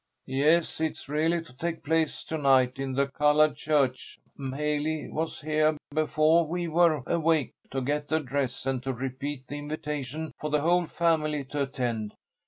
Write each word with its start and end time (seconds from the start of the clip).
"Yes, 0.25 0.79
it 0.81 1.07
really 1.07 1.37
is 1.37 1.45
to 1.45 1.53
take 1.55 1.83
place 1.83 2.23
to 2.23 2.39
night 2.39 2.79
in 2.79 2.93
the 2.93 3.05
colohed 3.05 3.55
church. 3.55 4.17
M'haley 4.35 5.11
was 5.11 5.41
heah 5.41 5.77
befoah 5.93 6.47
we 6.47 6.67
were 6.67 7.03
awake, 7.05 7.53
to 7.69 7.81
get 7.81 8.07
the 8.07 8.19
dress 8.19 8.65
and 8.65 8.81
to 8.81 8.93
repeat 8.93 9.45
the 9.47 9.59
invitation 9.59 10.31
for 10.39 10.49
the 10.49 10.61
whole 10.61 10.87
family 10.87 11.43
to 11.43 11.61
attend. 11.61 12.15